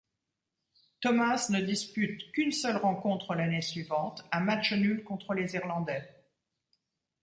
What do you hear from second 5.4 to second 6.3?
Irlandais.